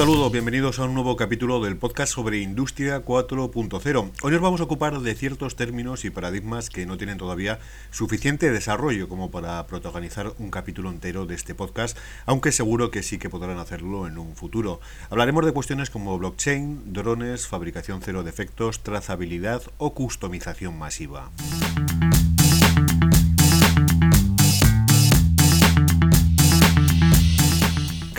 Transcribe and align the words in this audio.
Saludo, 0.00 0.30
bienvenidos 0.30 0.78
a 0.78 0.84
un 0.84 0.94
nuevo 0.94 1.14
capítulo 1.14 1.60
del 1.60 1.76
podcast 1.76 2.14
sobre 2.14 2.38
Industria 2.38 3.04
4.0. 3.04 4.10
Hoy 4.22 4.32
nos 4.32 4.40
vamos 4.40 4.62
a 4.62 4.64
ocupar 4.64 4.98
de 4.98 5.14
ciertos 5.14 5.56
términos 5.56 6.06
y 6.06 6.10
paradigmas 6.10 6.70
que 6.70 6.86
no 6.86 6.96
tienen 6.96 7.18
todavía 7.18 7.58
suficiente 7.90 8.50
desarrollo 8.50 9.10
como 9.10 9.30
para 9.30 9.66
protagonizar 9.66 10.32
un 10.38 10.50
capítulo 10.50 10.88
entero 10.88 11.26
de 11.26 11.34
este 11.34 11.54
podcast, 11.54 11.98
aunque 12.24 12.50
seguro 12.50 12.90
que 12.90 13.02
sí 13.02 13.18
que 13.18 13.28
podrán 13.28 13.58
hacerlo 13.58 14.06
en 14.06 14.16
un 14.16 14.36
futuro. 14.36 14.80
Hablaremos 15.10 15.44
de 15.44 15.52
cuestiones 15.52 15.90
como 15.90 16.18
blockchain, 16.18 16.94
drones, 16.94 17.46
fabricación 17.46 18.00
cero 18.02 18.22
de 18.22 18.30
efectos, 18.30 18.82
trazabilidad 18.82 19.62
o 19.76 19.92
customización 19.92 20.78
masiva. 20.78 21.30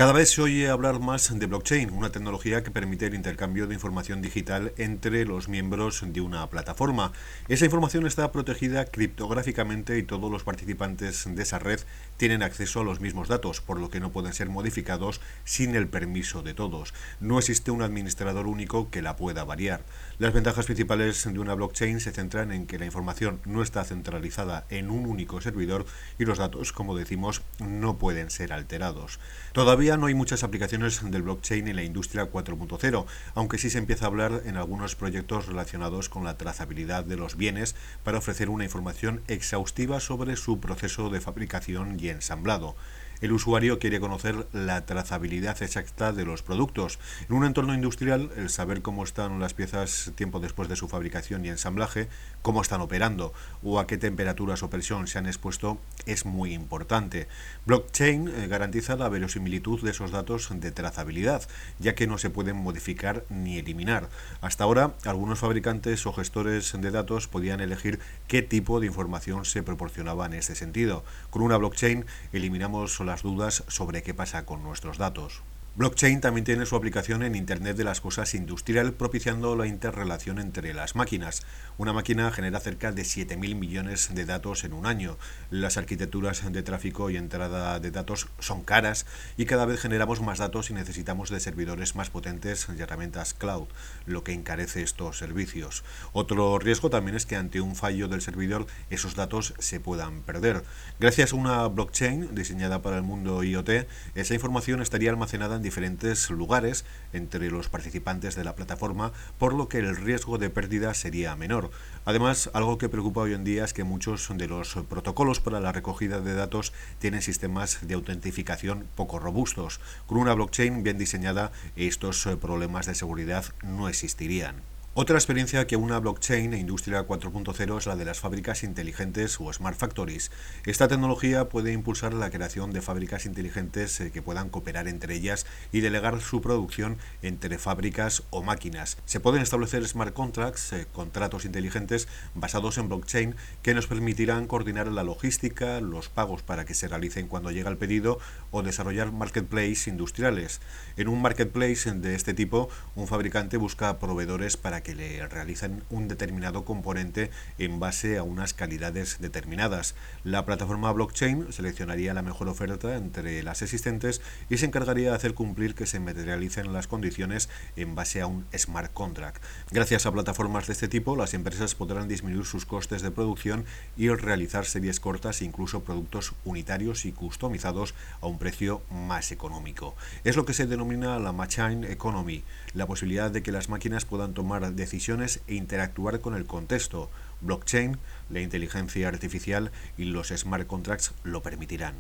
Cada 0.01 0.13
vez 0.13 0.31
se 0.31 0.41
oye 0.41 0.67
hablar 0.67 0.99
más 0.99 1.37
de 1.37 1.45
blockchain, 1.45 1.91
una 1.91 2.11
tecnología 2.11 2.63
que 2.63 2.71
permite 2.71 3.05
el 3.05 3.13
intercambio 3.13 3.67
de 3.67 3.75
información 3.75 4.19
digital 4.19 4.73
entre 4.77 5.25
los 5.25 5.47
miembros 5.47 6.03
de 6.03 6.21
una 6.21 6.49
plataforma. 6.49 7.11
Esa 7.49 7.65
información 7.65 8.07
está 8.07 8.31
protegida 8.31 8.85
criptográficamente 8.85 9.99
y 9.99 10.01
todos 10.01 10.31
los 10.31 10.43
participantes 10.43 11.25
de 11.29 11.43
esa 11.43 11.59
red 11.59 11.81
tienen 12.17 12.41
acceso 12.41 12.79
a 12.79 12.83
los 12.83 12.99
mismos 12.99 13.27
datos, 13.27 13.61
por 13.61 13.79
lo 13.79 13.91
que 13.91 13.99
no 13.99 14.11
pueden 14.11 14.33
ser 14.33 14.49
modificados 14.49 15.21
sin 15.43 15.75
el 15.75 15.87
permiso 15.87 16.41
de 16.41 16.55
todos. 16.55 16.95
No 17.19 17.37
existe 17.37 17.69
un 17.69 17.83
administrador 17.83 18.47
único 18.47 18.89
que 18.89 19.03
la 19.03 19.15
pueda 19.17 19.43
variar. 19.43 19.83
Las 20.17 20.33
ventajas 20.33 20.65
principales 20.65 21.31
de 21.31 21.37
una 21.37 21.53
blockchain 21.53 21.99
se 21.99 22.11
centran 22.11 22.51
en 22.51 22.65
que 22.65 22.79
la 22.79 22.85
información 22.85 23.39
no 23.45 23.61
está 23.61 23.83
centralizada 23.83 24.65
en 24.69 24.89
un 24.89 25.05
único 25.05 25.41
servidor 25.41 25.85
y 26.17 26.25
los 26.25 26.39
datos, 26.39 26.71
como 26.71 26.97
decimos, 26.97 27.43
no 27.59 27.99
pueden 27.99 28.31
ser 28.31 28.51
alterados. 28.51 29.19
Todavía 29.53 29.90
no 29.97 30.07
hay 30.07 30.13
muchas 30.13 30.43
aplicaciones 30.43 31.01
del 31.03 31.23
blockchain 31.23 31.67
en 31.67 31.75
la 31.75 31.83
industria 31.83 32.31
4.0, 32.31 33.05
aunque 33.35 33.57
sí 33.57 33.69
se 33.69 33.77
empieza 33.77 34.05
a 34.05 34.07
hablar 34.07 34.43
en 34.45 34.57
algunos 34.57 34.95
proyectos 34.95 35.47
relacionados 35.47 36.07
con 36.07 36.23
la 36.23 36.37
trazabilidad 36.37 37.03
de 37.03 37.17
los 37.17 37.35
bienes 37.35 37.75
para 38.03 38.19
ofrecer 38.19 38.49
una 38.49 38.63
información 38.63 39.21
exhaustiva 39.27 39.99
sobre 39.99 40.35
su 40.35 40.59
proceso 40.59 41.09
de 41.09 41.21
fabricación 41.21 41.97
y 41.99 42.09
ensamblado. 42.09 42.75
El 43.21 43.33
usuario 43.33 43.77
quiere 43.77 43.99
conocer 43.99 44.47
la 44.51 44.83
trazabilidad 44.87 45.61
exacta 45.61 46.11
de 46.11 46.25
los 46.25 46.41
productos. 46.41 46.97
En 47.29 47.35
un 47.35 47.45
entorno 47.45 47.75
industrial, 47.75 48.31
el 48.35 48.49
saber 48.49 48.81
cómo 48.81 49.03
están 49.03 49.39
las 49.39 49.53
piezas 49.53 50.11
tiempo 50.15 50.39
después 50.39 50.67
de 50.69 50.75
su 50.75 50.87
fabricación 50.87 51.45
y 51.45 51.49
ensamblaje, 51.49 52.07
cómo 52.41 52.63
están 52.63 52.81
operando 52.81 53.31
o 53.61 53.79
a 53.79 53.85
qué 53.85 53.99
temperaturas 53.99 54.63
o 54.63 54.71
presión 54.71 55.05
se 55.05 55.19
han 55.19 55.27
expuesto 55.27 55.77
es 56.07 56.25
muy 56.25 56.53
importante. 56.53 57.27
Blockchain 57.67 58.27
eh, 58.27 58.47
garantiza 58.47 58.95
la 58.95 59.07
verosimilitud 59.07 59.81
de 59.83 59.91
esos 59.91 60.09
datos 60.09 60.49
de 60.51 60.71
trazabilidad, 60.71 61.47
ya 61.77 61.93
que 61.93 62.07
no 62.07 62.17
se 62.17 62.31
pueden 62.31 62.55
modificar 62.55 63.23
ni 63.29 63.59
eliminar. 63.59 64.09
Hasta 64.41 64.63
ahora, 64.63 64.95
algunos 65.05 65.37
fabricantes 65.37 66.07
o 66.07 66.13
gestores 66.13 66.73
de 66.75 66.89
datos 66.89 67.27
podían 67.27 67.59
elegir 67.59 67.99
qué 68.27 68.41
tipo 68.41 68.79
de 68.79 68.87
información 68.87 69.45
se 69.45 69.61
proporcionaba 69.61 70.25
en 70.25 70.33
este 70.33 70.55
sentido. 70.55 71.03
Con 71.29 71.43
una 71.43 71.57
blockchain 71.57 72.05
eliminamos 72.33 72.99
las 73.11 73.23
dudas 73.23 73.65
sobre 73.67 74.03
qué 74.03 74.13
pasa 74.13 74.45
con 74.45 74.63
nuestros 74.63 74.97
datos. 74.97 75.43
Blockchain 75.73 76.19
también 76.19 76.43
tiene 76.43 76.65
su 76.65 76.75
aplicación 76.75 77.23
en 77.23 77.33
Internet 77.33 77.77
de 77.77 77.85
las 77.85 78.01
Cosas 78.01 78.35
industrial, 78.35 78.91
propiciando 78.91 79.55
la 79.55 79.67
interrelación 79.67 80.37
entre 80.37 80.73
las 80.73 80.97
máquinas. 80.97 81.43
Una 81.77 81.93
máquina 81.93 82.29
genera 82.29 82.59
cerca 82.59 82.91
de 82.91 83.03
7.000 83.03 83.55
millones 83.55 84.13
de 84.13 84.25
datos 84.25 84.65
en 84.65 84.73
un 84.73 84.85
año. 84.85 85.17
Las 85.49 85.77
arquitecturas 85.77 86.43
de 86.51 86.61
tráfico 86.61 87.09
y 87.09 87.15
entrada 87.15 87.79
de 87.79 87.89
datos 87.89 88.27
son 88.39 88.63
caras 88.63 89.05
y 89.37 89.45
cada 89.45 89.65
vez 89.65 89.79
generamos 89.79 90.19
más 90.19 90.39
datos 90.39 90.69
y 90.69 90.73
necesitamos 90.73 91.29
de 91.29 91.39
servidores 91.39 91.95
más 91.95 92.09
potentes 92.09 92.67
y 92.77 92.81
herramientas 92.81 93.33
cloud, 93.33 93.69
lo 94.05 94.25
que 94.25 94.33
encarece 94.33 94.81
estos 94.81 95.17
servicios. 95.17 95.85
Otro 96.11 96.59
riesgo 96.59 96.89
también 96.89 97.15
es 97.15 97.25
que 97.25 97.37
ante 97.37 97.61
un 97.61 97.77
fallo 97.77 98.09
del 98.09 98.21
servidor 98.21 98.67
esos 98.89 99.15
datos 99.15 99.53
se 99.57 99.79
puedan 99.79 100.21
perder. 100.23 100.65
Gracias 100.99 101.31
a 101.31 101.37
una 101.37 101.65
blockchain 101.67 102.35
diseñada 102.35 102.81
para 102.81 102.97
el 102.97 103.03
mundo 103.03 103.41
IoT, 103.41 103.87
esa 104.15 104.33
información 104.33 104.81
estaría 104.81 105.11
almacenada 105.11 105.60
diferentes 105.61 106.29
lugares 106.29 106.85
entre 107.13 107.51
los 107.51 107.69
participantes 107.69 108.35
de 108.35 108.43
la 108.43 108.55
plataforma, 108.55 109.11
por 109.37 109.53
lo 109.53 109.67
que 109.67 109.79
el 109.79 109.95
riesgo 109.95 110.37
de 110.37 110.49
pérdida 110.49 110.93
sería 110.93 111.35
menor. 111.35 111.71
Además, 112.05 112.49
algo 112.53 112.77
que 112.77 112.89
preocupa 112.89 113.21
hoy 113.21 113.33
en 113.33 113.43
día 113.43 113.65
es 113.65 113.73
que 113.73 113.83
muchos 113.83 114.29
de 114.35 114.47
los 114.47 114.75
protocolos 114.89 115.39
para 115.39 115.59
la 115.59 115.71
recogida 115.71 116.19
de 116.19 116.33
datos 116.33 116.73
tienen 116.99 117.21
sistemas 117.21 117.79
de 117.81 117.93
autentificación 117.93 118.87
poco 118.95 119.19
robustos. 119.19 119.79
Con 120.07 120.17
una 120.17 120.33
blockchain 120.33 120.83
bien 120.83 120.97
diseñada, 120.97 121.51
estos 121.75 122.27
problemas 122.39 122.85
de 122.85 122.95
seguridad 122.95 123.45
no 123.63 123.89
existirían. 123.89 124.70
Otra 124.93 125.15
experiencia 125.15 125.67
que 125.67 125.77
una 125.77 125.99
blockchain 125.99 126.53
e 126.53 126.57
industria 126.57 127.07
4.0 127.07 127.77
es 127.77 127.85
la 127.85 127.95
de 127.95 128.03
las 128.03 128.19
fábricas 128.19 128.61
inteligentes 128.61 129.39
o 129.39 129.53
smart 129.53 129.77
factories. 129.77 130.31
Esta 130.65 130.89
tecnología 130.89 131.47
puede 131.47 131.71
impulsar 131.71 132.13
la 132.13 132.29
creación 132.29 132.73
de 132.73 132.81
fábricas 132.81 133.25
inteligentes 133.25 134.01
eh, 134.01 134.11
que 134.11 134.21
puedan 134.21 134.49
cooperar 134.49 134.89
entre 134.89 135.15
ellas 135.15 135.45
y 135.71 135.79
delegar 135.79 136.19
su 136.19 136.41
producción 136.41 136.97
entre 137.21 137.57
fábricas 137.57 138.23
o 138.31 138.43
máquinas. 138.43 138.97
Se 139.05 139.21
pueden 139.21 139.41
establecer 139.41 139.87
smart 139.87 140.13
contracts, 140.13 140.73
eh, 140.73 140.85
contratos 140.91 141.45
inteligentes 141.45 142.09
basados 142.35 142.77
en 142.77 142.89
blockchain 142.89 143.37
que 143.61 143.73
nos 143.73 143.87
permitirán 143.87 144.45
coordinar 144.45 144.87
la 144.87 145.03
logística, 145.03 145.79
los 145.79 146.09
pagos 146.09 146.43
para 146.43 146.65
que 146.65 146.73
se 146.73 146.89
realicen 146.89 147.29
cuando 147.29 147.51
llega 147.51 147.69
el 147.69 147.77
pedido 147.77 148.19
o 148.51 148.61
desarrollar 148.61 149.13
marketplaces 149.13 149.87
industriales. 149.87 150.59
En 150.97 151.07
un 151.07 151.21
marketplace 151.21 151.89
de 151.93 152.13
este 152.13 152.33
tipo, 152.33 152.67
un 152.95 153.07
fabricante 153.07 153.55
busca 153.55 153.97
proveedores 153.97 154.57
para 154.57 154.80
que 154.81 154.95
le 154.95 155.27
realicen 155.27 155.83
un 155.89 156.07
determinado 156.07 156.65
componente 156.65 157.31
en 157.57 157.79
base 157.79 158.17
a 158.17 158.23
unas 158.23 158.53
calidades 158.53 159.17
determinadas. 159.19 159.95
La 160.23 160.45
plataforma 160.45 160.91
blockchain 160.91 161.51
seleccionaría 161.51 162.13
la 162.13 162.21
mejor 162.21 162.47
oferta 162.47 162.95
entre 162.95 163.43
las 163.43 163.61
existentes 163.61 164.21
y 164.49 164.57
se 164.57 164.65
encargaría 164.65 165.09
de 165.09 165.15
hacer 165.15 165.33
cumplir 165.33 165.75
que 165.75 165.85
se 165.85 165.99
materialicen 165.99 166.73
las 166.73 166.87
condiciones 166.87 167.49
en 167.75 167.95
base 167.95 168.21
a 168.21 168.27
un 168.27 168.45
smart 168.57 168.93
contract. 168.93 169.43
Gracias 169.71 170.05
a 170.05 170.11
plataformas 170.11 170.67
de 170.67 170.73
este 170.73 170.87
tipo, 170.87 171.15
las 171.15 171.33
empresas 171.33 171.75
podrán 171.75 172.07
disminuir 172.07 172.45
sus 172.45 172.65
costes 172.65 173.01
de 173.01 173.11
producción 173.11 173.65
y 173.97 174.09
realizar 174.09 174.65
series 174.65 174.99
cortas 174.99 175.41
e 175.41 175.45
incluso 175.45 175.83
productos 175.83 176.33
unitarios 176.45 177.05
y 177.05 177.11
customizados 177.11 177.93
a 178.21 178.27
un 178.27 178.37
precio 178.37 178.81
más 178.89 179.31
económico. 179.31 179.95
Es 180.23 180.35
lo 180.35 180.45
que 180.45 180.53
se 180.53 180.67
denomina 180.67 181.19
la 181.19 181.31
Machine 181.31 181.91
Economy, 181.91 182.43
la 182.73 182.87
posibilidad 182.87 183.31
de 183.31 183.43
que 183.43 183.51
las 183.51 183.69
máquinas 183.69 184.05
puedan 184.05 184.33
tomar 184.33 184.70
decisiones 184.75 185.41
e 185.47 185.55
interactuar 185.55 186.19
con 186.19 186.35
el 186.35 186.45
contexto. 186.45 187.09
Blockchain, 187.41 187.97
la 188.29 188.41
inteligencia 188.41 189.07
artificial 189.07 189.71
y 189.97 190.05
los 190.05 190.29
smart 190.29 190.67
contracts 190.67 191.13
lo 191.23 191.41
permitirán. 191.41 191.95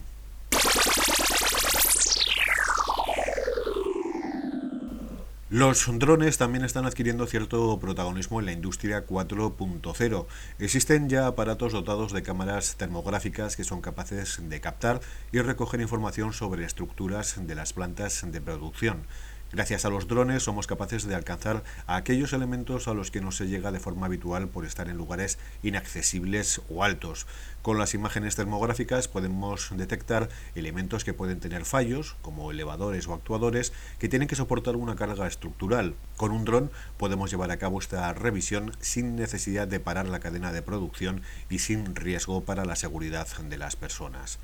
Los 5.51 5.85
drones 5.99 6.37
también 6.37 6.63
están 6.63 6.85
adquiriendo 6.85 7.27
cierto 7.27 7.77
protagonismo 7.77 8.39
en 8.39 8.45
la 8.45 8.53
industria 8.53 9.05
4.0. 9.05 10.25
Existen 10.59 11.09
ya 11.09 11.27
aparatos 11.27 11.73
dotados 11.73 12.13
de 12.13 12.23
cámaras 12.23 12.77
termográficas 12.77 13.57
que 13.57 13.65
son 13.65 13.81
capaces 13.81 14.39
de 14.47 14.61
captar 14.61 15.01
y 15.33 15.39
recoger 15.41 15.81
información 15.81 16.31
sobre 16.31 16.63
estructuras 16.63 17.35
de 17.45 17.55
las 17.55 17.73
plantas 17.73 18.23
de 18.31 18.39
producción. 18.39 19.03
Gracias 19.53 19.83
a 19.83 19.89
los 19.89 20.07
drones 20.07 20.43
somos 20.43 20.65
capaces 20.65 21.03
de 21.05 21.13
alcanzar 21.13 21.61
a 21.85 21.97
aquellos 21.97 22.31
elementos 22.31 22.87
a 22.87 22.93
los 22.93 23.11
que 23.11 23.19
no 23.19 23.33
se 23.33 23.49
llega 23.49 23.73
de 23.73 23.81
forma 23.81 24.05
habitual 24.05 24.47
por 24.47 24.65
estar 24.65 24.87
en 24.87 24.95
lugares 24.95 25.39
inaccesibles 25.61 26.61
o 26.69 26.85
altos. 26.85 27.27
Con 27.61 27.77
las 27.77 27.93
imágenes 27.93 28.37
termográficas 28.37 29.09
podemos 29.09 29.67
detectar 29.75 30.29
elementos 30.55 31.03
que 31.03 31.13
pueden 31.13 31.41
tener 31.41 31.65
fallos, 31.65 32.15
como 32.21 32.49
elevadores 32.49 33.09
o 33.09 33.13
actuadores, 33.13 33.73
que 33.99 34.07
tienen 34.07 34.29
que 34.29 34.37
soportar 34.37 34.77
una 34.77 34.95
carga 34.95 35.27
estructural. 35.27 35.95
Con 36.15 36.31
un 36.31 36.45
dron 36.45 36.71
podemos 36.95 37.29
llevar 37.29 37.51
a 37.51 37.57
cabo 37.57 37.79
esta 37.79 38.13
revisión 38.13 38.71
sin 38.79 39.17
necesidad 39.17 39.67
de 39.67 39.81
parar 39.81 40.07
la 40.07 40.21
cadena 40.21 40.53
de 40.53 40.61
producción 40.61 41.23
y 41.49 41.59
sin 41.59 41.93
riesgo 41.97 42.45
para 42.45 42.63
la 42.63 42.77
seguridad 42.77 43.27
de 43.27 43.57
las 43.57 43.75
personas. 43.75 44.39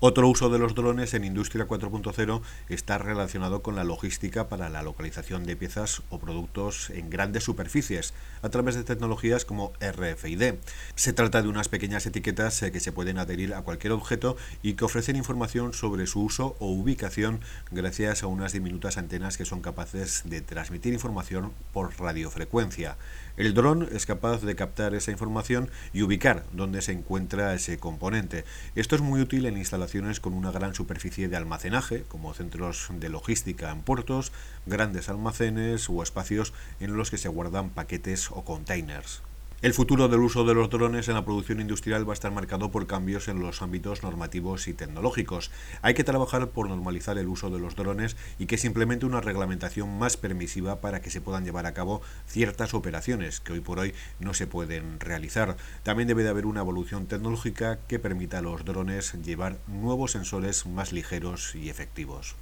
Otro 0.00 0.28
uso 0.28 0.48
de 0.48 0.60
los 0.60 0.76
drones 0.76 1.12
en 1.14 1.24
Industria 1.24 1.66
4.0 1.66 2.40
está 2.68 2.98
relacionado 2.98 3.62
con 3.62 3.74
la 3.74 3.82
logística 3.82 4.48
para 4.48 4.68
la 4.68 4.84
localización 4.84 5.42
de 5.42 5.56
piezas 5.56 6.02
o 6.08 6.20
productos 6.20 6.90
en 6.90 7.10
grandes 7.10 7.42
superficies 7.42 8.14
a 8.40 8.48
través 8.48 8.76
de 8.76 8.84
tecnologías 8.84 9.44
como 9.44 9.72
RFID. 9.80 10.54
Se 10.94 11.12
trata 11.12 11.42
de 11.42 11.48
unas 11.48 11.68
pequeñas 11.68 12.06
etiquetas 12.06 12.62
eh, 12.62 12.70
que 12.70 12.78
se 12.78 12.92
pueden 12.92 13.18
adherir 13.18 13.54
a 13.54 13.62
cualquier 13.62 13.92
objeto 13.92 14.36
y 14.62 14.74
que 14.74 14.84
ofrecen 14.84 15.16
información 15.16 15.72
sobre 15.72 16.06
su 16.06 16.22
uso 16.22 16.54
o 16.60 16.70
ubicación 16.70 17.40
gracias 17.72 18.22
a 18.22 18.28
unas 18.28 18.52
diminutas 18.52 18.98
antenas 18.98 19.36
que 19.36 19.44
son 19.44 19.62
capaces 19.62 20.22
de 20.26 20.40
transmitir 20.42 20.94
información 20.94 21.50
por 21.72 21.98
radiofrecuencia. 21.98 22.98
El 23.36 23.52
dron 23.52 23.88
es 23.92 24.06
capaz 24.06 24.42
de 24.42 24.54
captar 24.54 24.94
esa 24.94 25.10
información 25.10 25.70
y 25.92 26.02
ubicar 26.02 26.44
dónde 26.52 26.82
se 26.82 26.92
encuentra 26.92 27.54
ese 27.54 27.78
componente. 27.78 28.44
Esto 28.76 28.94
es 28.94 29.02
muy 29.02 29.20
útil 29.20 29.46
en 29.46 29.56
instalaciones 29.56 29.87
con 30.20 30.34
una 30.34 30.50
gran 30.50 30.74
superficie 30.74 31.28
de 31.28 31.36
almacenaje, 31.36 32.02
como 32.08 32.34
centros 32.34 32.88
de 32.90 33.08
logística 33.08 33.70
en 33.70 33.80
puertos, 33.80 34.32
grandes 34.66 35.08
almacenes 35.08 35.88
o 35.88 36.02
espacios 36.02 36.52
en 36.78 36.94
los 36.94 37.10
que 37.10 37.16
se 37.16 37.28
guardan 37.28 37.70
paquetes 37.70 38.30
o 38.30 38.44
containers. 38.44 39.22
El 39.60 39.74
futuro 39.74 40.06
del 40.06 40.20
uso 40.20 40.44
de 40.44 40.54
los 40.54 40.70
drones 40.70 41.08
en 41.08 41.14
la 41.14 41.24
producción 41.24 41.60
industrial 41.60 42.08
va 42.08 42.12
a 42.12 42.14
estar 42.14 42.30
marcado 42.30 42.70
por 42.70 42.86
cambios 42.86 43.26
en 43.26 43.40
los 43.40 43.60
ámbitos 43.60 44.04
normativos 44.04 44.68
y 44.68 44.72
tecnológicos. 44.72 45.50
Hay 45.82 45.94
que 45.94 46.04
trabajar 46.04 46.50
por 46.50 46.68
normalizar 46.68 47.18
el 47.18 47.26
uso 47.26 47.50
de 47.50 47.58
los 47.58 47.74
drones 47.74 48.16
y 48.38 48.46
que 48.46 48.56
se 48.56 48.68
implemente 48.68 49.04
una 49.04 49.20
reglamentación 49.20 49.98
más 49.98 50.16
permisiva 50.16 50.80
para 50.80 51.00
que 51.00 51.10
se 51.10 51.20
puedan 51.20 51.44
llevar 51.44 51.66
a 51.66 51.74
cabo 51.74 52.02
ciertas 52.28 52.72
operaciones 52.72 53.40
que 53.40 53.54
hoy 53.54 53.60
por 53.60 53.80
hoy 53.80 53.94
no 54.20 54.32
se 54.32 54.46
pueden 54.46 55.00
realizar. 55.00 55.56
También 55.82 56.06
debe 56.06 56.22
de 56.22 56.28
haber 56.28 56.46
una 56.46 56.60
evolución 56.60 57.06
tecnológica 57.06 57.80
que 57.88 57.98
permita 57.98 58.38
a 58.38 58.42
los 58.42 58.64
drones 58.64 59.14
llevar 59.24 59.58
nuevos 59.66 60.12
sensores 60.12 60.66
más 60.66 60.92
ligeros 60.92 61.56
y 61.56 61.68
efectivos. 61.68 62.36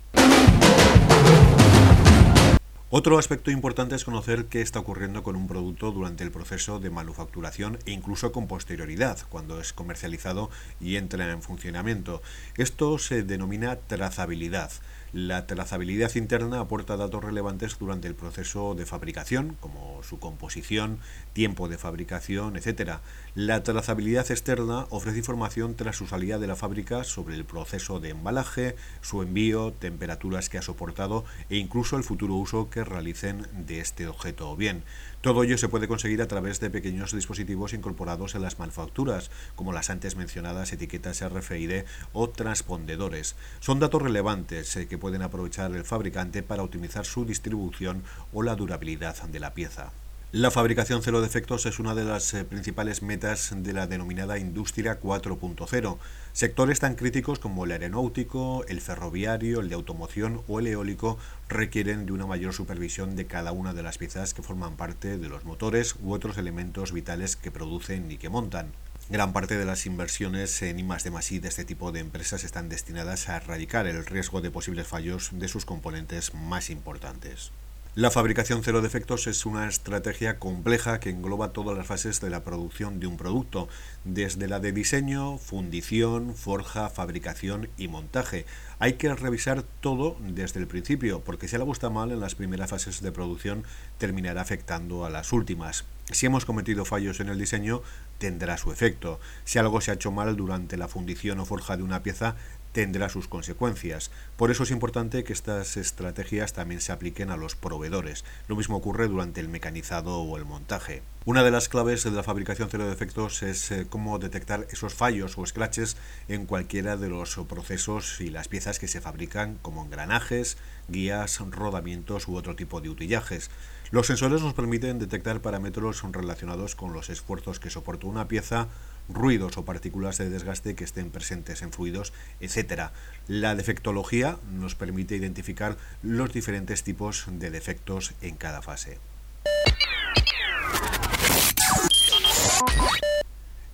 Otro 2.99 3.19
aspecto 3.19 3.51
importante 3.51 3.95
es 3.95 4.07
conocer 4.07 4.47
qué 4.47 4.63
está 4.63 4.79
ocurriendo 4.79 5.23
con 5.23 5.37
un 5.37 5.47
producto 5.47 5.93
durante 5.93 6.25
el 6.25 6.31
proceso 6.31 6.81
de 6.81 6.89
manufacturación 6.89 7.79
e 7.85 7.91
incluso 7.91 8.33
con 8.33 8.47
posterioridad, 8.47 9.19
cuando 9.29 9.61
es 9.61 9.75
comercializado 9.75 10.49
y 10.81 10.97
entra 10.97 11.31
en 11.31 11.43
funcionamiento. 11.43 12.23
Esto 12.57 12.97
se 12.97 13.23
denomina 13.23 13.77
trazabilidad. 13.77 14.71
La 15.13 15.47
trazabilidad 15.47 16.15
interna 16.17 16.61
aporta 16.61 16.97
datos 16.97 17.23
relevantes 17.23 17.79
durante 17.79 18.09
el 18.09 18.15
proceso 18.15 18.75
de 18.75 18.87
fabricación, 18.87 19.57
como 19.61 20.03
su 20.03 20.19
composición, 20.19 20.99
tiempo 21.33 21.69
de 21.69 21.79
fabricación, 21.79 22.57
etc. 22.57 22.99
La 23.35 23.63
trazabilidad 23.63 24.31
externa 24.31 24.87
ofrece 24.91 25.19
información 25.19 25.77
tras 25.77 25.97
su 25.97 26.07
salida 26.07 26.39
de 26.39 26.49
la 26.49 26.57
fábrica 26.57 27.05
sobre 27.05 27.37
el 27.37 27.45
proceso 27.45 28.01
de 28.01 28.11
embalaje, 28.11 28.77
su 29.01 29.23
envío, 29.23 29.73
temperaturas 29.73 30.49
que 30.49 30.59
ha 30.59 30.63
soportado 30.63 31.25
e 31.51 31.57
incluso 31.57 31.97
el 31.97 32.05
futuro 32.05 32.35
uso 32.35 32.69
que 32.69 32.85
realicen 32.85 33.47
de 33.53 33.81
este 33.81 34.09
objeto 34.09 34.51
o 34.51 34.57
bien. 34.57 34.83
Todo 35.21 35.43
ello 35.43 35.59
se 35.59 35.69
puede 35.69 35.89
conseguir 35.89 36.23
a 36.23 36.29
través 36.29 36.61
de 36.61 36.71
pequeños 36.71 37.13
dispositivos 37.13 37.73
incorporados 37.73 38.35
en 38.35 38.43
las 38.43 38.59
manufacturas, 38.59 39.31
como 39.57 39.73
las 39.73 39.91
antes 39.91 40.15
mencionadas 40.15 40.73
etiquetas 40.73 41.21
RFID 41.29 41.83
o 42.13 42.29
transpondedores. 42.29 43.35
Son 43.61 43.81
datos 43.81 44.03
relevantes 44.03 44.77
eh, 44.77 44.87
pueden 44.99 45.23
aprovechar 45.23 45.73
el 45.73 45.85
fabricante 45.85 46.43
para 46.43 46.63
optimizar 46.63 47.05
su 47.05 47.25
distribución 47.25 48.03
o 48.33 48.43
la 48.43 48.57
durabilidad 48.57 49.23
de 49.25 49.41
la 49.41 49.55
pieza. 49.55 49.93
La 50.33 50.51
fabricación 50.51 51.03
cero 51.03 51.21
defectos 51.21 51.67
es 51.67 51.79
una 51.79 51.95
de 51.95 52.05
las 52.05 52.35
eh, 52.35 52.45
principales 52.45 53.01
metas 53.01 53.55
de 53.57 53.73
la 53.73 53.87
denominada 53.87 54.39
Industria 54.39 55.01
4.0. 55.01 55.99
Sectores 56.33 56.81
tan 56.81 56.97
críticos 56.97 57.39
como 57.39 57.65
el 57.65 57.71
aeronáutico, 57.71 58.65
el 58.67 58.81
ferroviario, 58.81 59.61
el 59.61 59.69
de 59.69 59.77
automoción 59.77 60.43
o 60.49 60.59
el 60.59 60.67
eólico 60.67 61.17
requieren 61.49 62.07
de 62.07 62.13
una 62.13 62.27
mayor 62.27 62.53
supervisión 62.53 63.15
de 63.15 63.27
cada 63.27 63.53
una 63.53 63.73
de 63.73 63.85
las 63.85 63.99
piezas 63.99 64.35
que 64.35 64.43
forman 64.43 64.77
parte 64.77 65.17
de 65.17 65.29
los 65.29 65.45
motores 65.45 65.95
u 66.03 66.13
otros 66.13 66.37
elementos 66.39 66.93
vitales 66.93 67.37
que 67.37 67.53
producen 67.53 68.11
y 68.11 68.19
que 68.19 68.29
montan. 68.29 68.73
Gran 69.09 69.33
parte 69.33 69.57
de 69.57 69.65
las 69.65 69.87
inversiones 69.87 70.63
en 70.63 70.81
I 70.81 70.83
de 70.83 71.41
de 71.41 71.49
este 71.49 71.65
tipo 71.65 71.93
de 71.93 72.01
empresas 72.01 72.43
están 72.43 72.69
destinadas 72.69 73.29
a 73.29 73.37
erradicar 73.37 73.87
el 73.87 74.05
riesgo 74.05 74.41
de 74.41 74.51
posibles 74.51 74.89
fallos 74.89 75.31
de 75.33 75.47
sus 75.47 75.65
componentes 75.65 76.35
más 76.35 76.71
importantes. 76.71 77.53
La 77.95 78.11
fabricación 78.11 78.63
cero 78.65 78.83
defectos 78.83 79.29
es 79.29 79.47
una 79.47 79.69
estrategia 79.69 80.41
compleja 80.41 80.99
que 80.99 81.11
engloba 81.11 81.53
todas 81.53 81.79
las 81.79 81.87
fases 81.87 82.21
de 82.21 82.31
la 82.31 82.43
producción 82.43 82.99
de 82.99 83.07
un 83.07 83.17
producto, 83.17 83.69
desde 84.05 84.49
la 84.49 84.59
de 84.59 84.73
diseño, 84.73 85.39
fundición, 85.39 86.35
forja, 86.35 86.91
fabricación 86.91 87.69
y 87.79 87.87
montaje. 87.87 88.45
Hay 88.81 88.95
que 88.95 89.15
revisar 89.15 89.63
todo 89.63 90.17
desde 90.21 90.59
el 90.59 90.67
principio, 90.67 91.21
porque 91.21 91.47
si 91.47 91.55
algo 91.55 91.73
está 91.73 91.91
mal 91.91 92.11
en 92.11 92.19
las 92.19 92.35
primeras 92.35 92.71
fases 92.71 93.01
de 93.03 93.13
producción, 93.13 93.63
terminará 93.99 94.41
afectando 94.41 95.05
a 95.05 95.11
las 95.11 95.33
últimas. 95.33 95.85
Si 96.13 96.25
hemos 96.25 96.45
cometido 96.45 96.85
fallos 96.85 97.19
en 97.19 97.29
el 97.29 97.39
diseño, 97.39 97.83
tendrá 98.19 98.57
su 98.59 98.71
efecto. 98.71 99.19
Si 99.45 99.59
algo 99.59 99.81
se 99.81 99.91
ha 99.91 99.95
hecho 99.95 100.13
mal 100.13 100.37
durante 100.37 100.77
la 100.77 100.87
fundición 100.87 101.41
o 101.41 101.47
forja 101.47 101.77
de 101.77 101.83
una 101.83 102.05
pieza, 102.05 102.37
tendrá 102.77 103.09
sus 103.09 103.27
consecuencias. 103.27 104.11
Por 104.37 104.51
eso 104.51 104.65
es 104.65 104.71
importante 104.71 105.25
que 105.25 105.33
estas 105.33 105.79
estrategias 105.79 106.53
también 106.53 106.83
se 106.83 106.93
apliquen 106.93 107.31
a 107.31 107.39
los 107.39 107.57
proveedores. 107.57 108.23
Lo 108.49 108.57
mismo 108.57 108.77
ocurre 108.77 109.09
durante 109.09 109.41
el 109.41 109.49
mecanizado 109.49 110.19
o 110.19 110.37
el 110.37 110.45
montaje. 110.45 111.01
Una 111.25 111.43
de 111.43 111.51
las 111.51 111.71
claves 111.71 112.05
de 112.05 112.11
la 112.11 112.23
fabricación 112.23 112.69
cero 112.71 112.85
de 112.85 112.91
defectos 112.91 113.43
es 113.43 113.71
eh, 113.71 113.87
cómo 113.89 114.19
detectar 114.19 114.67
esos 114.71 114.93
fallos 114.93 115.39
o 115.39 115.47
scratches 115.47 115.97
en 116.29 116.45
cualquiera 116.45 116.99
de 116.99 117.09
los 117.09 117.35
procesos 117.49 118.21
y 118.21 118.29
las 118.29 118.49
piezas 118.49 118.79
que 118.79 118.89
se 118.89 119.01
fabrican 119.01 119.57
como 119.63 119.83
engranajes, 119.83 120.59
guías, 120.89 121.41
rodamientos 121.51 122.29
u 122.29 122.37
otro 122.37 122.57
tipo 122.57 122.83
de 122.83 122.91
utillajes. 122.91 123.49
Los 123.91 124.09
sensores 124.09 124.43
nos 124.43 124.53
permiten 124.53 124.99
detectar 124.99 125.41
parámetros 125.41 126.03
relacionados 126.13 126.75
con 126.75 126.93
los 126.93 127.09
esfuerzos 127.09 127.59
que 127.59 127.71
soporta 127.71 128.07
una 128.07 128.29
pieza, 128.29 128.69
ruidos 129.09 129.57
o 129.57 129.65
partículas 129.65 130.19
de 130.19 130.31
desgaste 130.31 130.75
que 130.75 130.85
estén 130.85 131.11
presentes 131.11 131.63
en 131.63 131.73
fluidos, 131.73 132.13
etc. 132.41 132.91
La 133.29 133.55
defectología 133.55 134.39
nos 134.53 134.75
permite 134.75 135.17
identificar 135.17 135.77
los 136.03 136.33
diferentes 136.33 136.83
tipos 136.83 137.27
de 137.29 137.51
defectos 137.51 138.15
en 138.21 138.37
cada 138.37 138.63
fase. 138.63 138.99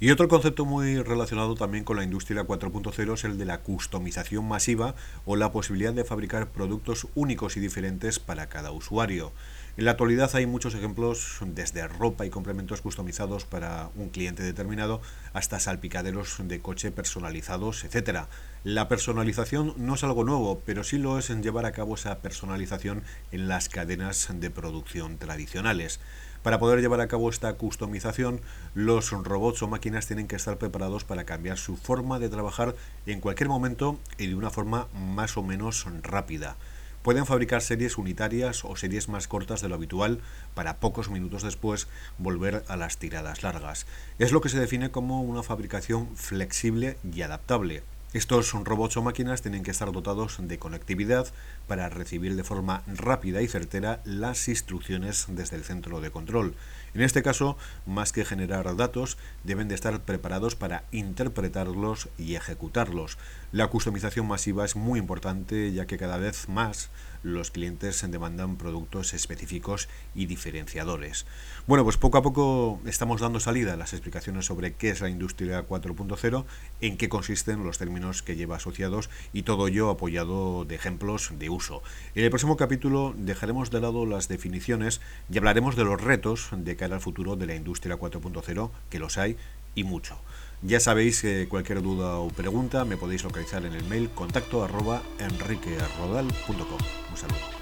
Y 0.02 0.10
otro 0.10 0.26
concepto 0.26 0.64
muy 0.64 1.00
relacionado 1.00 1.54
también 1.54 1.84
con 1.84 1.96
la 1.96 2.02
industria 2.02 2.42
4.0 2.42 3.14
es 3.14 3.22
el 3.22 3.38
de 3.38 3.44
la 3.44 3.60
customización 3.60 4.48
masiva 4.48 4.96
o 5.24 5.36
la 5.36 5.52
posibilidad 5.52 5.92
de 5.92 6.02
fabricar 6.02 6.48
productos 6.48 7.06
únicos 7.14 7.56
y 7.56 7.60
diferentes 7.60 8.18
para 8.18 8.48
cada 8.48 8.72
usuario. 8.72 9.30
En 9.78 9.86
la 9.86 9.92
actualidad 9.92 10.30
hay 10.34 10.44
muchos 10.44 10.74
ejemplos, 10.74 11.38
desde 11.46 11.88
ropa 11.88 12.26
y 12.26 12.30
complementos 12.30 12.82
customizados 12.82 13.46
para 13.46 13.88
un 13.96 14.10
cliente 14.10 14.42
determinado 14.42 15.00
hasta 15.32 15.58
salpicaderos 15.60 16.36
de 16.44 16.60
coche 16.60 16.90
personalizados, 16.90 17.82
etc. 17.84 18.26
La 18.64 18.88
personalización 18.88 19.72
no 19.78 19.94
es 19.94 20.04
algo 20.04 20.24
nuevo, 20.24 20.60
pero 20.66 20.84
sí 20.84 20.98
lo 20.98 21.18
es 21.18 21.30
en 21.30 21.42
llevar 21.42 21.64
a 21.64 21.72
cabo 21.72 21.94
esa 21.94 22.18
personalización 22.18 23.02
en 23.30 23.48
las 23.48 23.70
cadenas 23.70 24.28
de 24.30 24.50
producción 24.50 25.16
tradicionales. 25.16 26.00
Para 26.42 26.58
poder 26.58 26.82
llevar 26.82 27.00
a 27.00 27.08
cabo 27.08 27.30
esta 27.30 27.54
customización, 27.54 28.42
los 28.74 29.10
robots 29.10 29.62
o 29.62 29.68
máquinas 29.68 30.06
tienen 30.06 30.28
que 30.28 30.36
estar 30.36 30.58
preparados 30.58 31.04
para 31.04 31.24
cambiar 31.24 31.56
su 31.56 31.78
forma 31.78 32.18
de 32.18 32.28
trabajar 32.28 32.74
en 33.06 33.20
cualquier 33.20 33.48
momento 33.48 33.98
y 34.18 34.26
de 34.26 34.34
una 34.34 34.50
forma 34.50 34.88
más 34.92 35.38
o 35.38 35.42
menos 35.42 35.86
rápida. 36.02 36.58
Pueden 37.02 37.26
fabricar 37.26 37.62
series 37.62 37.98
unitarias 37.98 38.64
o 38.64 38.76
series 38.76 39.08
más 39.08 39.26
cortas 39.26 39.60
de 39.60 39.68
lo 39.68 39.74
habitual 39.74 40.20
para 40.54 40.76
pocos 40.76 41.10
minutos 41.10 41.42
después 41.42 41.88
volver 42.16 42.64
a 42.68 42.76
las 42.76 42.96
tiradas 42.98 43.42
largas. 43.42 43.86
Es 44.20 44.30
lo 44.30 44.40
que 44.40 44.48
se 44.48 44.60
define 44.60 44.92
como 44.92 45.20
una 45.20 45.42
fabricación 45.42 46.16
flexible 46.16 46.96
y 47.02 47.22
adaptable. 47.22 47.82
Estos 48.12 48.52
robots 48.52 48.98
o 48.98 49.02
máquinas 49.02 49.42
tienen 49.42 49.64
que 49.64 49.72
estar 49.72 49.90
dotados 49.90 50.36
de 50.38 50.58
conectividad 50.58 51.26
para 51.66 51.88
recibir 51.88 52.36
de 52.36 52.44
forma 52.44 52.84
rápida 52.86 53.42
y 53.42 53.48
certera 53.48 54.00
las 54.04 54.46
instrucciones 54.46 55.26
desde 55.28 55.56
el 55.56 55.64
centro 55.64 56.00
de 56.00 56.12
control. 56.12 56.54
En 56.94 57.00
este 57.00 57.22
caso, 57.22 57.56
más 57.86 58.12
que 58.12 58.24
generar 58.24 58.76
datos, 58.76 59.16
deben 59.44 59.68
de 59.68 59.74
estar 59.74 60.00
preparados 60.02 60.56
para 60.56 60.84
interpretarlos 60.92 62.10
y 62.18 62.34
ejecutarlos. 62.34 63.16
La 63.50 63.68
customización 63.68 64.28
masiva 64.28 64.64
es 64.64 64.76
muy 64.76 64.98
importante 64.98 65.72
ya 65.72 65.86
que 65.86 65.98
cada 65.98 66.18
vez 66.18 66.48
más 66.48 66.90
los 67.22 67.50
clientes 67.50 68.04
demandan 68.10 68.56
productos 68.56 69.14
específicos 69.14 69.88
y 70.14 70.26
diferenciadores. 70.26 71.24
Bueno, 71.66 71.84
pues 71.84 71.96
poco 71.96 72.18
a 72.18 72.22
poco 72.22 72.80
estamos 72.84 73.20
dando 73.20 73.40
salida 73.40 73.74
a 73.74 73.76
las 73.76 73.92
explicaciones 73.92 74.46
sobre 74.46 74.74
qué 74.74 74.90
es 74.90 75.00
la 75.00 75.08
industria 75.08 75.66
4.0, 75.66 76.44
en 76.80 76.96
qué 76.96 77.08
consisten 77.08 77.64
los 77.64 77.78
términos 77.78 78.22
que 78.22 78.36
lleva 78.36 78.56
asociados 78.56 79.08
y 79.32 79.42
todo 79.42 79.68
ello 79.68 79.90
apoyado 79.90 80.64
de 80.64 80.74
ejemplos 80.74 81.30
de 81.38 81.48
uso. 81.48 81.82
En 82.14 82.24
el 82.24 82.30
próximo 82.30 82.56
capítulo 82.56 83.14
dejaremos 83.16 83.70
de 83.70 83.80
lado 83.80 84.04
las 84.04 84.28
definiciones 84.28 85.00
y 85.30 85.38
hablaremos 85.38 85.76
de 85.76 85.84
los 85.84 86.00
retos 86.00 86.48
de 86.52 86.76
al 86.90 87.00
futuro 87.00 87.36
de 87.36 87.46
la 87.46 87.54
industria 87.54 87.98
4.0, 87.98 88.70
que 88.90 88.98
los 88.98 89.18
hay 89.18 89.36
y 89.74 89.84
mucho. 89.84 90.16
Ya 90.62 90.80
sabéis 90.80 91.22
que 91.22 91.48
cualquier 91.48 91.82
duda 91.82 92.16
o 92.18 92.28
pregunta 92.28 92.84
me 92.84 92.96
podéis 92.96 93.24
localizar 93.24 93.64
en 93.64 93.74
el 93.74 93.84
mail 93.84 94.10
contacto 94.10 94.64
arroba 94.64 95.02
enriquerodal.com. 95.18 96.80
Un 97.10 97.16
saludo. 97.16 97.61